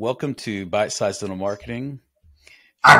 [0.00, 2.00] welcome to Bite Size Dental Marketing.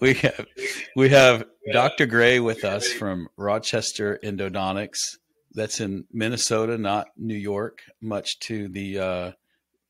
[0.00, 0.46] we have
[0.94, 2.06] we have Dr.
[2.06, 5.16] Gray with us from Rochester Endodontics.
[5.52, 7.82] That's in Minnesota, not New York.
[8.00, 9.32] Much to the uh,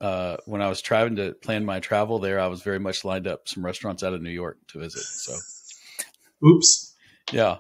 [0.01, 3.27] uh, when I was trying to plan my travel there, I was very much lined
[3.27, 5.03] up some restaurants out of New York to visit.
[5.03, 5.37] So,
[6.47, 6.95] oops,
[7.31, 7.59] yeah,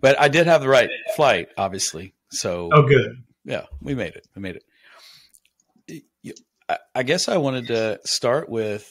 [0.00, 2.14] but I did have the right flight, obviously.
[2.30, 3.24] So, oh, good.
[3.44, 4.28] Yeah, we made it.
[4.36, 4.64] We made it.
[6.94, 8.86] I guess I wanted to start with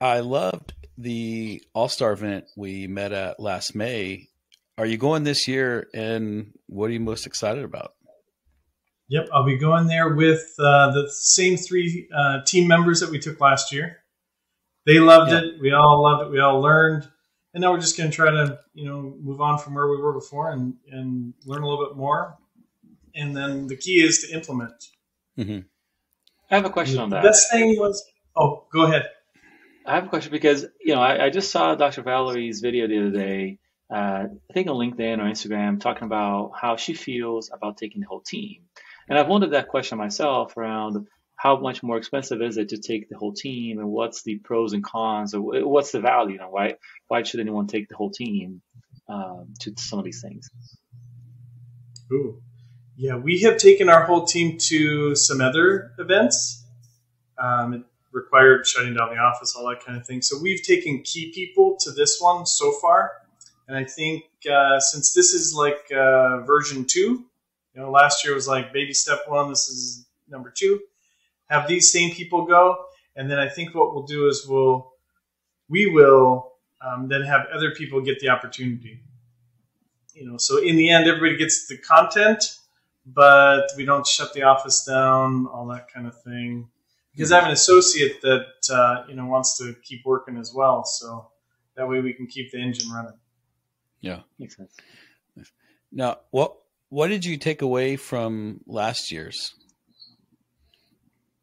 [0.00, 4.28] I loved the All Star event we met at last May.
[4.78, 7.92] Are you going this year, and what are you most excited about?
[9.08, 13.18] Yep, I'll be going there with uh, the same three uh, team members that we
[13.18, 13.98] took last year.
[14.84, 15.38] They loved yeah.
[15.38, 15.60] it.
[15.60, 16.32] We all loved it.
[16.32, 17.08] We all learned,
[17.54, 19.96] and now we're just going to try to you know move on from where we
[19.96, 22.36] were before and and learn a little bit more.
[23.14, 24.74] And then the key is to implement.
[25.38, 25.60] Mm-hmm.
[26.50, 27.22] I have a question on that.
[27.22, 28.04] The best thing was,
[28.36, 29.06] oh, go ahead.
[29.84, 32.02] I have a question because you know I, I just saw Dr.
[32.02, 33.58] Valerie's video the other day.
[33.88, 38.08] Uh, I think on LinkedIn or Instagram, talking about how she feels about taking the
[38.08, 38.62] whole team,
[39.08, 43.08] and I've wondered that question myself around how much more expensive is it to take
[43.08, 46.32] the whole team, and what's the pros and cons, or what's the value?
[46.32, 46.74] You know, why
[47.06, 48.62] why should anyone take the whole team
[49.08, 50.50] um, to some of these things?
[52.12, 52.42] Ooh,
[52.96, 56.64] yeah, we have taken our whole team to some other events.
[57.38, 60.22] Um, it required shutting down the office, all that kind of thing.
[60.22, 63.12] So we've taken key people to this one so far,
[63.68, 67.26] and I think uh, since this is like uh, version two,
[67.74, 69.50] you know, last year was like baby step one.
[69.50, 70.80] This is number two.
[71.50, 74.92] Have these same people go, and then I think what we'll do is we'll
[75.68, 79.00] we will um, then have other people get the opportunity.
[80.14, 82.56] You know, so in the end, everybody gets the content
[83.06, 86.68] but we don't shut the office down, all that kind of thing.
[87.12, 90.84] Because I have an associate that uh, you know wants to keep working as well,
[90.84, 91.28] so
[91.76, 93.14] that way we can keep the engine running.
[94.00, 94.74] Yeah, makes sense.
[95.90, 96.56] Now, what
[96.90, 99.54] what did you take away from last year's?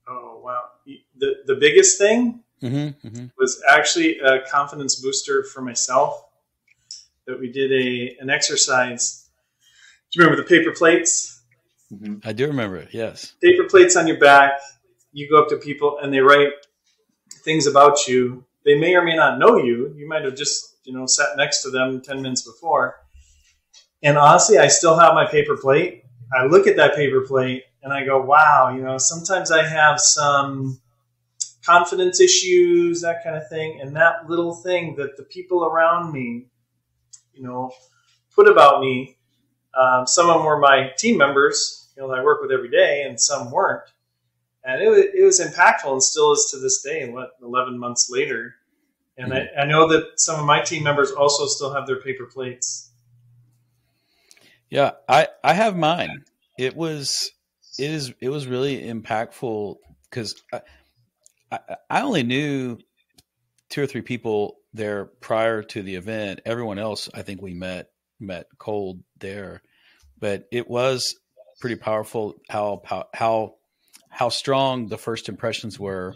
[0.07, 3.25] Oh wow, the the biggest thing mm-hmm, mm-hmm.
[3.38, 6.23] was actually a confidence booster for myself.
[7.25, 9.27] That we did a an exercise.
[10.11, 11.32] Do you remember the paper plates?
[11.93, 12.27] Mm-hmm.
[12.27, 12.89] I do remember it.
[12.91, 13.33] Yes.
[13.41, 14.53] Paper plates on your back.
[15.11, 16.49] You go up to people and they write
[17.43, 18.45] things about you.
[18.65, 19.93] They may or may not know you.
[19.95, 22.99] You might have just you know sat next to them ten minutes before.
[24.01, 26.03] And honestly, I still have my paper plate.
[26.37, 28.73] I look at that paper plate and I go, wow.
[28.75, 30.79] You know, sometimes I have some
[31.65, 36.47] confidence issues, that kind of thing, and that little thing that the people around me,
[37.33, 37.71] you know,
[38.35, 39.17] put about me.
[39.79, 42.69] Um, some of them were my team members you know that I work with every
[42.69, 43.83] day, and some weren't.
[44.65, 47.09] And it was, it was impactful, and still is to this day.
[47.09, 48.55] What eleven months later,
[49.17, 49.59] and mm-hmm.
[49.59, 52.91] I, I know that some of my team members also still have their paper plates.
[54.69, 56.23] Yeah, I I have mine.
[56.57, 57.31] It was
[57.77, 59.75] it is it was really impactful
[60.09, 60.61] because I,
[61.51, 61.59] I,
[61.89, 62.77] I only knew
[63.69, 66.41] two or three people there prior to the event.
[66.45, 67.89] Everyone else, I think we met
[68.19, 69.61] met cold there,
[70.19, 71.15] but it was
[71.63, 72.81] pretty powerful how
[73.13, 73.56] how
[74.09, 76.13] how strong the first impressions were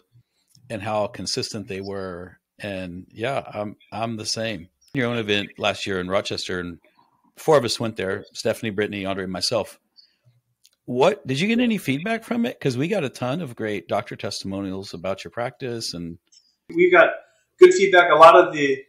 [0.69, 2.37] and how consistent they were.
[2.59, 4.67] And yeah i'm i'm the same.
[4.93, 6.79] Your own event last year in rochester and
[7.37, 9.79] four of us went there stephanie brittany andre and myself.
[10.83, 12.59] What did you get any feedback from it?
[12.59, 16.17] Because we got a ton of great doctor testimonials about your practice and
[16.75, 17.11] we got
[17.57, 18.11] good feedback.
[18.11, 18.83] A lot of the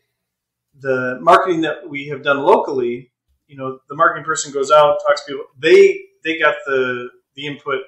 [0.76, 3.12] the marketing that we have done locally
[3.46, 7.46] you know the marketing person goes out talks to people they they got the the
[7.46, 7.82] input,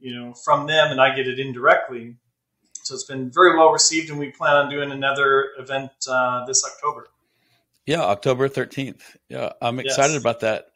[0.00, 2.16] you know, from them, and I get it indirectly.
[2.82, 6.64] So it's been very well received, and we plan on doing another event uh, this
[6.64, 7.08] October.
[7.86, 9.16] Yeah, October thirteenth.
[9.28, 10.20] Yeah, I'm excited yes.
[10.20, 10.66] about that.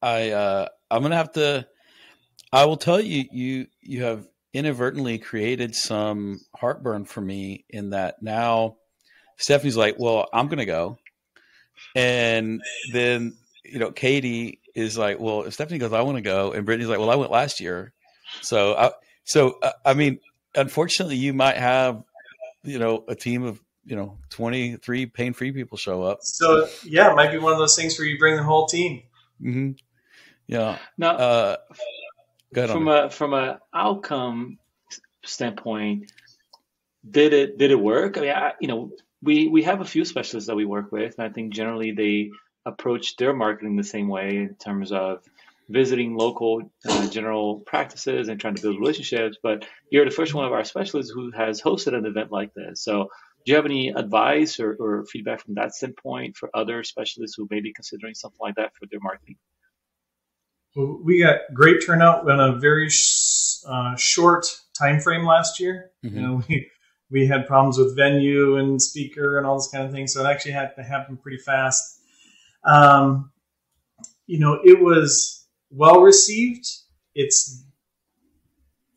[0.00, 1.66] I uh, I'm gonna have to.
[2.52, 8.22] I will tell you, you you have inadvertently created some heartburn for me in that
[8.22, 8.76] now
[9.42, 10.98] Stephanie's like, well, I'm gonna go,
[11.96, 12.62] and
[12.92, 16.64] then you know Katie is like, well, if Stephanie goes, I want to go, and
[16.64, 17.92] Brittany's like, well, I went last year,
[18.40, 18.90] so I,
[19.24, 20.18] so uh, I mean,
[20.54, 22.02] unfortunately, you might have,
[22.62, 26.18] you know, a team of you know twenty three pain free people show up.
[26.22, 29.02] So yeah, it might be one of those things where you bring the whole team.
[29.40, 29.72] Mm-hmm.
[30.46, 30.78] Yeah.
[30.98, 31.56] Now, uh,
[32.54, 34.58] from a from a outcome
[35.24, 36.12] standpoint,
[37.08, 38.18] did it did it work?
[38.18, 38.92] I mean, I, you know,
[39.22, 42.30] we we have a few specialists that we work with, and I think generally they
[42.66, 45.22] approach their marketing the same way in terms of
[45.68, 49.38] visiting local uh, general practices and trying to build relationships.
[49.42, 52.82] But you're the first one of our specialists who has hosted an event like this.
[52.82, 53.08] So
[53.44, 57.48] do you have any advice or, or feedback from that standpoint for other specialists who
[57.50, 59.36] may be considering something like that for their marketing?
[60.76, 64.46] Well, we got great turnout in a very sh- uh, short
[64.78, 65.90] time frame last year.
[66.04, 66.16] Mm-hmm.
[66.16, 66.70] You know, we
[67.10, 70.30] we had problems with venue and speaker and all this kind of thing, so it
[70.30, 72.00] actually had to happen pretty fast.
[72.64, 73.30] Um,
[74.26, 76.66] you know, it was well received.
[77.14, 77.64] It's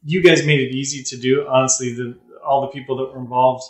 [0.04, 1.48] you guys made it easy to do.
[1.48, 3.64] Honestly, the all the people that were involved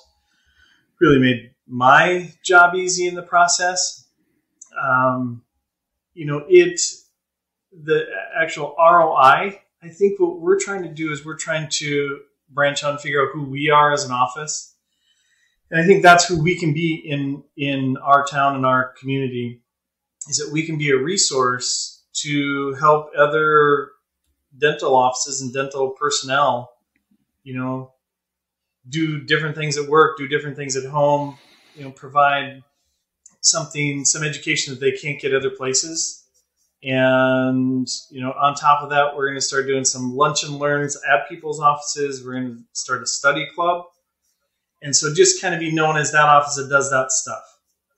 [1.00, 4.08] really made my job easy in the process.
[4.82, 5.44] Um,
[6.14, 6.82] you know, it
[7.72, 8.06] the
[8.40, 9.60] actual ROI.
[9.84, 12.20] I think what we're trying to do is we're trying to
[12.50, 14.76] branch out and figure out who we are as an office,
[15.72, 19.62] and I think that's who we can be in in our town and our community.
[20.28, 23.92] Is that we can be a resource to help other
[24.58, 26.72] dental offices and dental personnel,
[27.44, 27.94] you know,
[28.88, 31.38] do different things at work, do different things at home,
[31.76, 32.64] you know, provide
[33.42, 36.24] something, some education that they can't get other places.
[36.84, 40.58] And, you know, on top of that, we're going to start doing some lunch and
[40.58, 42.24] learns at people's offices.
[42.24, 43.86] We're going to start a study club.
[44.82, 47.55] And so just kind of be known as that office that does that stuff.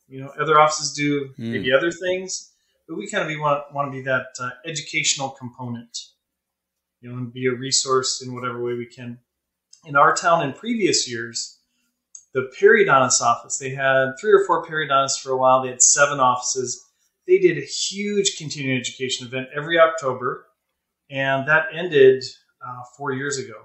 [0.07, 1.51] You know, other offices do mm.
[1.51, 2.51] maybe other things,
[2.87, 5.97] but we kind of be, want, want to be that uh, educational component,
[7.01, 9.19] you know, and be a resource in whatever way we can
[9.87, 11.59] in our town in previous years,
[12.33, 15.63] the periodontist office, they had three or four periodontists for a while.
[15.63, 16.85] They had seven offices.
[17.25, 20.45] They did a huge continuing education event every October,
[21.09, 22.23] and that ended
[22.65, 23.55] uh, four years ago.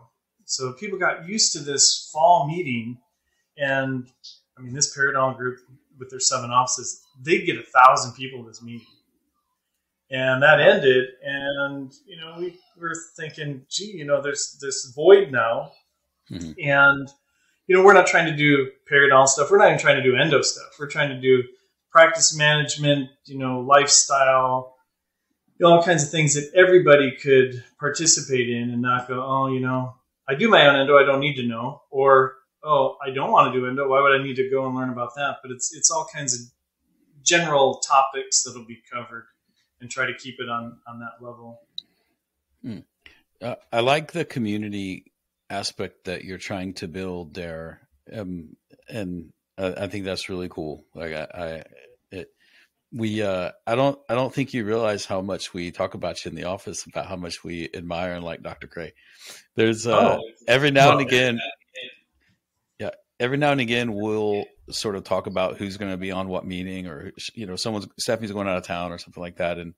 [0.44, 2.99] So people got used to this fall meeting,
[3.56, 4.09] and
[4.56, 5.59] I mean, this periodontal group
[6.02, 8.87] with their seven offices, they'd get a thousand people in this meeting.
[10.10, 15.31] And that ended, and you know, we were thinking, gee, you know, there's this void
[15.32, 15.70] now
[16.32, 16.52] Mm-hmm.
[16.58, 17.08] And
[17.66, 19.50] you know, we're not trying to do periodontal stuff.
[19.50, 20.75] We're not even trying to do endo stuff.
[20.78, 21.44] We're trying to do
[21.90, 24.75] practice management, you know, lifestyle,
[25.58, 29.46] you know, all kinds of things that everybody could participate in and not go, oh,
[29.46, 29.94] you know,
[30.28, 32.34] I do my own endo, I don't need to know, or
[32.64, 34.91] oh, I don't want to do endo, why would I need to go and learn
[34.91, 35.37] about that?
[35.43, 36.41] But it's it's all kinds of
[37.23, 39.26] general topics that'll be covered,
[39.81, 41.61] and try to keep it on on that level.
[42.64, 42.85] Mm.
[43.41, 45.12] Uh, I like the community
[45.50, 47.81] aspect that you're trying to build there,
[48.12, 48.56] um,
[48.88, 50.85] and I, I, think that's really cool.
[50.94, 51.62] Like I, I
[52.12, 52.29] it,
[52.93, 56.29] we, uh, I don't, I don't think you realize how much we talk about you
[56.29, 58.69] in the office about how much we admire and like Dr.
[58.69, 58.93] Gray.
[59.56, 61.41] There's uh, oh, every now well, and again,
[63.22, 66.44] every now and again we'll sort of talk about who's going to be on what
[66.44, 69.74] meeting, or you know, someone's Stephanie's going out of town or something like that, and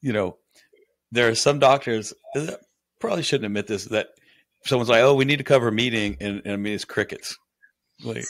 [0.00, 0.38] you know,
[1.12, 2.14] there are some doctors
[2.98, 4.08] probably shouldn't admit this that
[4.64, 7.36] someone's like, "Oh, we need to cover a meeting," and, and I mean it's crickets.
[8.02, 8.24] Like,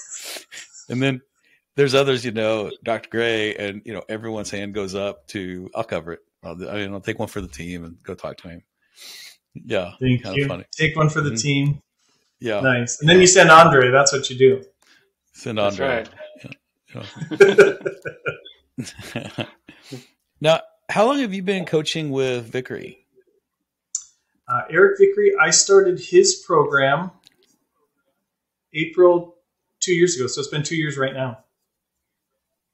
[0.88, 1.22] and then
[1.76, 3.08] there's others, you know, Dr.
[3.08, 6.92] Gray, and you know everyone's hand goes up to, "I'll cover it." I'll, I mean,
[6.92, 8.62] I'll take one for the team and go talk to him.
[9.54, 10.48] Yeah, thank you.
[10.48, 10.64] Funny.
[10.72, 11.36] Take one for the mm-hmm.
[11.36, 11.80] team.
[12.40, 13.00] Yeah, nice.
[13.00, 13.90] And then you send Andre.
[13.90, 14.64] That's what you do.
[15.32, 15.88] Send Andre.
[15.88, 16.08] Right.
[16.44, 17.06] Yeah.
[20.40, 23.06] now, how long have you been coaching with Vickery?
[24.48, 27.10] Uh, Eric Vickery, I started his program
[28.74, 29.36] April
[29.80, 31.38] two years ago, so it's been two years right now.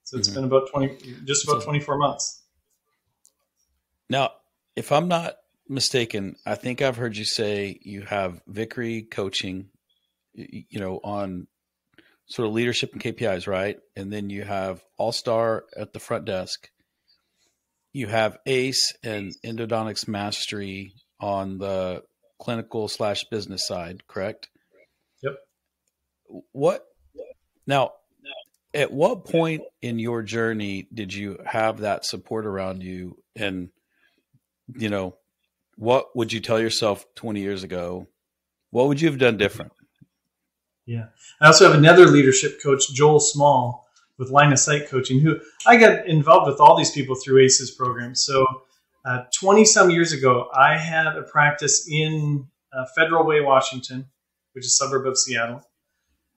[0.03, 0.35] So it's mm-hmm.
[0.35, 2.41] been about twenty, just about twenty four months.
[4.09, 4.31] Now,
[4.75, 9.69] if I'm not mistaken, I think I've heard you say you have Vickery coaching,
[10.33, 11.47] you know, on
[12.27, 13.77] sort of leadership and KPIs, right?
[13.95, 16.69] And then you have All Star at the front desk.
[17.91, 22.03] You have ACE and Endodontics Mastery on the
[22.39, 24.49] clinical slash business side, correct?
[25.21, 25.37] Yep.
[26.51, 26.85] What
[27.67, 27.91] now?
[28.75, 33.19] At what point in your journey did you have that support around you?
[33.35, 33.69] And,
[34.75, 35.15] you know,
[35.77, 38.07] what would you tell yourself 20 years ago?
[38.71, 39.71] What would you have done different?
[40.85, 41.05] Yeah.
[41.39, 43.87] I also have another leadership coach, Joel Small,
[44.17, 47.71] with Line of Sight Coaching, who I got involved with all these people through ACE's
[47.71, 48.15] program.
[48.15, 48.45] So
[49.39, 54.05] 20 uh, some years ago, I had a practice in uh, Federal Way, Washington,
[54.53, 55.61] which is a suburb of Seattle.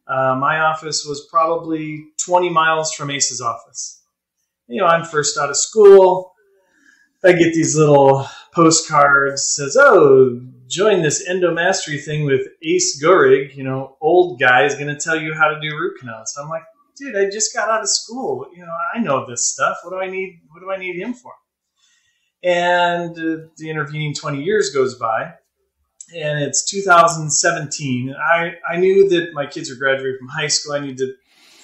[0.06, 4.02] Uh, my office was probably 20 miles from Ace's office.
[4.68, 6.32] You know, I'm first out of school.
[7.24, 13.54] I get these little postcards says, "Oh, join this endo mastery thing with Ace Goerig.
[13.54, 16.42] You know, old guy is going to tell you how to do root canals." So
[16.42, 16.64] I'm like,
[16.96, 18.46] "Dude, I just got out of school.
[18.54, 19.76] You know, I know this stuff.
[19.82, 20.40] What do I need?
[20.50, 21.32] What do I need him for?"
[22.42, 25.34] And uh, the intervening 20 years goes by,
[26.14, 28.14] and it's 2017.
[28.14, 30.74] I, I knew that my kids were graduating from high school.
[30.74, 31.12] I need to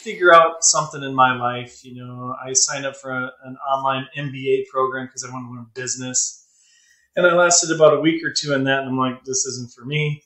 [0.03, 1.85] figure out something in my life.
[1.85, 5.53] You know, I signed up for a, an online MBA program because I want to
[5.53, 6.42] learn business.
[7.15, 9.73] And I lasted about a week or two in that, and I'm like, this isn't
[9.73, 10.23] for me.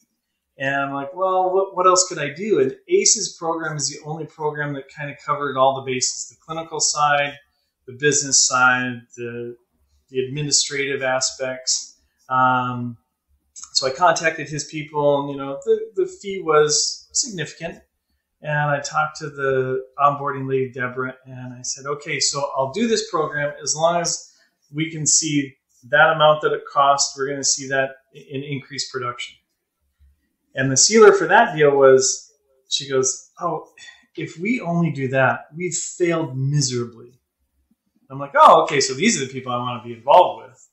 [0.58, 2.60] And I'm like, well, what, what else could I do?
[2.60, 6.36] And ACE's program is the only program that kind of covered all the bases the
[6.40, 7.34] clinical side,
[7.86, 9.56] the business side, the,
[10.10, 11.98] the administrative aspects.
[12.28, 12.96] Um,
[13.72, 17.80] so I contacted his people, and you know, the, the fee was significant.
[18.42, 22.86] And I talked to the onboarding lady, Deborah, and I said, okay, so I'll do
[22.86, 24.32] this program as long as
[24.72, 25.55] we can see
[25.90, 29.36] that amount that it costs, we're going to see that in increased production.
[30.54, 32.32] And the sealer for that deal was,
[32.68, 33.70] she goes, oh,
[34.16, 37.20] if we only do that, we've failed miserably.
[38.10, 40.68] I'm like, oh, okay, so these are the people I want to be involved with.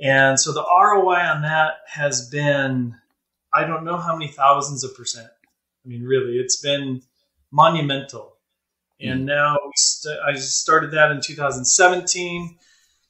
[0.00, 2.94] And so the ROI on that has been,
[3.54, 5.28] I don't know how many thousands of percent.
[5.84, 7.02] I mean, really, it's been
[7.50, 8.36] monumental.
[9.00, 9.26] And mm.
[9.26, 12.58] now st- I started that in 2017.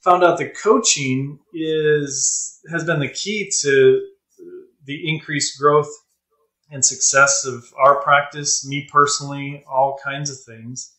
[0.06, 4.00] Found out that coaching is has been the key to
[4.84, 5.90] the increased growth
[6.70, 10.94] and success of our practice, me personally, all kinds of things.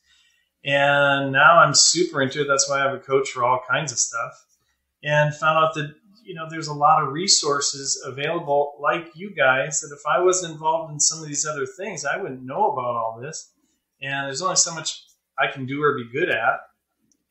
[0.65, 2.47] And now I'm super into it.
[2.49, 4.33] That's why I have a coach for all kinds of stuff.
[5.03, 5.93] And found out that,
[6.25, 10.51] you know, there's a lot of resources available like you guys that if I wasn't
[10.53, 13.53] involved in some of these other things, I wouldn't know about all this.
[14.01, 15.01] And there's only so much
[15.39, 16.59] I can do or be good at.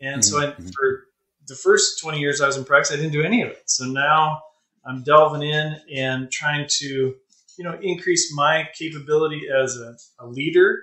[0.00, 0.22] And mm-hmm.
[0.22, 0.68] so I, mm-hmm.
[0.68, 1.05] for
[1.46, 3.70] the first 20 years I was in practice, I didn't do any of it.
[3.70, 4.42] So now
[4.84, 7.14] I'm delving in and trying to,
[7.58, 10.82] you know, increase my capability as a, a leader.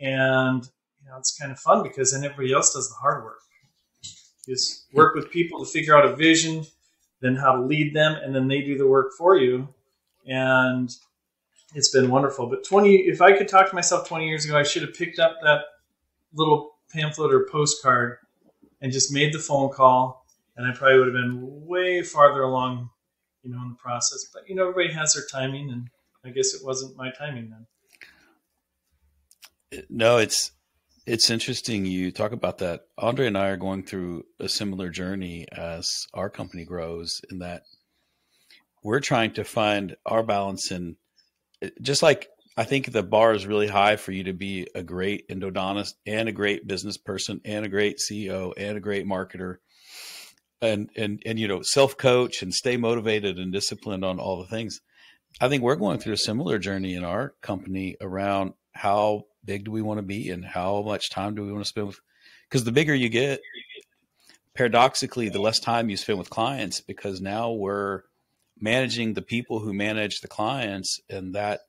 [0.00, 0.62] And,
[1.02, 3.38] you know, it's kind of fun because then everybody else does the hard work.
[4.46, 6.64] Just work with people to figure out a vision,
[7.20, 9.68] then how to lead them, and then they do the work for you.
[10.26, 10.90] And
[11.74, 12.46] it's been wonderful.
[12.46, 15.18] But 20, if I could talk to myself 20 years ago, I should have picked
[15.18, 15.60] up that
[16.32, 18.18] little pamphlet or postcard
[18.80, 20.26] and just made the phone call.
[20.56, 22.90] And I probably would have been way farther along
[23.42, 24.26] you know, in the process.
[24.32, 25.88] But you know, everybody has their timing, and
[26.24, 27.50] I guess it wasn't my timing
[29.70, 29.84] then.
[29.88, 30.52] No, it's
[31.06, 32.86] it's interesting you talk about that.
[32.98, 37.62] Andre and I are going through a similar journey as our company grows in that
[38.82, 40.96] we're trying to find our balance in
[41.82, 45.28] just like I think the bar is really high for you to be a great
[45.28, 49.56] endodontist and a great business person and a great CEO and a great marketer.
[50.60, 54.48] And and and you know self coach and stay motivated and disciplined on all the
[54.48, 54.80] things.
[55.40, 59.70] I think we're going through a similar journey in our company around how big do
[59.70, 62.00] we want to be and how much time do we want to spend with
[62.48, 63.40] because the bigger you get
[64.54, 68.02] paradoxically the less time you spend with clients because now we're
[68.60, 71.60] managing the people who manage the clients and that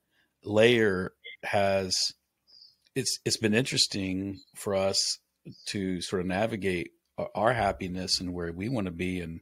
[0.43, 1.95] layer has
[2.95, 5.19] it's it's been interesting for us
[5.67, 6.91] to sort of navigate
[7.36, 9.19] our happiness and where we want to be.
[9.19, 9.41] And,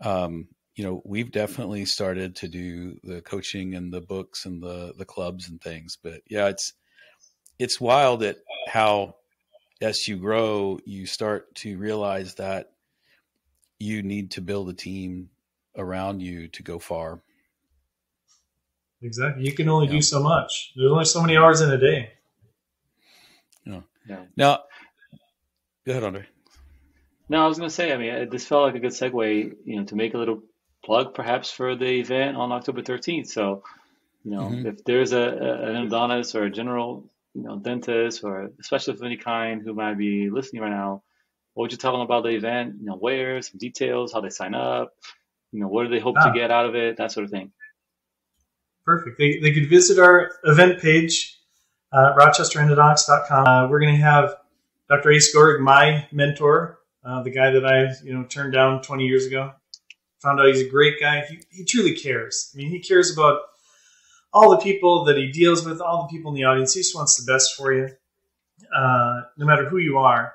[0.00, 4.94] um, you know, we've definitely started to do the coaching and the books and the,
[4.96, 6.72] the clubs and things, but yeah, it's,
[7.58, 8.38] it's wild at
[8.68, 9.16] how
[9.80, 12.72] as you grow, you start to realize that
[13.78, 15.28] you need to build a team
[15.76, 17.20] around you to go far.
[19.04, 19.44] Exactly.
[19.44, 19.92] You can only yeah.
[19.92, 20.72] do so much.
[20.74, 22.12] There's only so many hours in a day.
[23.66, 23.80] Yeah.
[24.08, 24.24] yeah.
[24.34, 24.60] Now,
[25.84, 26.26] go ahead, Andre.
[27.28, 29.76] No, I was going to say, I mean, this felt like a good segue, you
[29.76, 30.42] know, to make a little
[30.84, 33.28] plug perhaps for the event on October 13th.
[33.28, 33.62] So,
[34.24, 34.66] you know, mm-hmm.
[34.68, 39.02] if there's a, a, an endodontist or a general, you know, dentist or a specialist
[39.02, 41.02] of any kind who might be listening right now,
[41.52, 42.76] what would you tell them about the event?
[42.80, 44.94] You know, where, some details, how they sign up,
[45.52, 46.26] you know, what do they hope ah.
[46.26, 47.52] to get out of it, that sort of thing.
[48.84, 49.18] Perfect.
[49.18, 51.38] They, they could visit our event page,
[51.92, 53.46] uh, rochesterendodontics.com.
[53.46, 54.36] Uh, we're going to have
[54.88, 55.10] Dr.
[55.12, 59.26] Ace Goerig, my mentor, uh, the guy that I you know turned down 20 years
[59.26, 59.52] ago.
[60.20, 61.22] Found out he's a great guy.
[61.22, 62.50] He, he truly cares.
[62.54, 63.40] I mean, he cares about
[64.32, 66.74] all the people that he deals with, all the people in the audience.
[66.74, 67.88] He just wants the best for you,
[68.76, 70.34] uh, no matter who you are.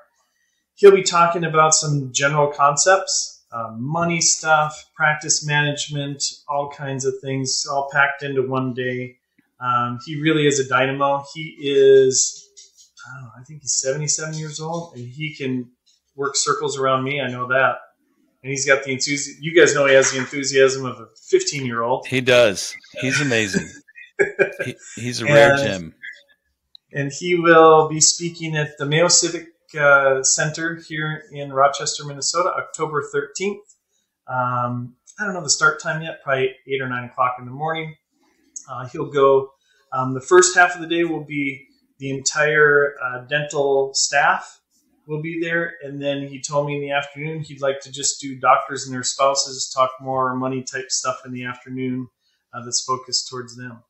[0.74, 7.14] He'll be talking about some general concepts, uh, money stuff, practice management, all kinds of
[7.20, 9.16] things, all packed into one day.
[9.60, 11.24] Um, he really is a dynamo.
[11.34, 12.48] He is,
[13.06, 15.70] I, know, I think he's 77 years old, and he can
[16.14, 17.20] work circles around me.
[17.20, 17.76] I know that.
[18.42, 19.42] And he's got the enthusiasm.
[19.42, 22.06] You guys know he has the enthusiasm of a 15 year old.
[22.06, 22.74] He does.
[23.00, 23.68] He's amazing.
[24.64, 25.94] he, he's a rare and, gem.
[26.92, 32.50] And he will be speaking at the Mayo Civic uh, Center here in Rochester, Minnesota,
[32.50, 33.56] October 13th.
[34.26, 37.50] Um, I don't know the start time yet, probably eight or nine o'clock in the
[37.50, 37.96] morning.
[38.70, 39.52] Uh, he'll go.
[39.92, 41.66] Um, the first half of the day will be
[41.98, 44.60] the entire uh, dental staff
[45.06, 48.20] will be there, and then he told me in the afternoon he'd like to just
[48.20, 52.08] do doctors and their spouses, talk more money type stuff in the afternoon
[52.54, 53.82] uh, that's focused towards them.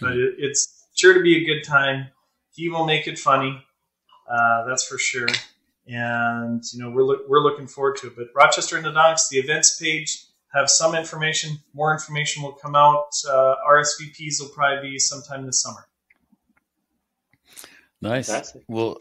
[0.00, 2.08] But it, it's sure to be a good time.
[2.54, 3.62] He will make it funny,
[4.30, 5.28] uh, that's for sure.
[5.86, 8.12] And you know we're lo- we're looking forward to it.
[8.16, 11.58] But Rochester Endodontics, the Docs, the events page have some information.
[11.74, 13.08] More information will come out.
[13.28, 15.86] Uh, RSVPs will probably be sometime this summer.
[18.00, 18.28] Nice.
[18.28, 18.62] Fantastic.
[18.68, 18.98] Well,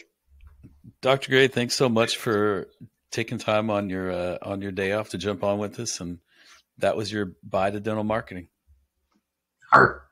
[1.01, 1.31] Dr.
[1.31, 2.67] Gray, thanks so much for
[3.11, 6.19] taking time on your uh, on your day off to jump on with us, and
[6.77, 8.47] that was your bye to dental marketing.
[9.71, 10.03] Art.